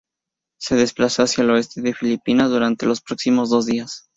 Se 0.59 0.75
desplazó 0.75 1.21
hacia 1.21 1.43
el 1.43 1.51
oeste 1.51 1.79
de 1.79 1.93
Filipinas 1.93 2.49
durante 2.49 2.87
los 2.87 3.01
próximos 3.01 3.51
dos 3.51 3.67
días. 3.67 4.07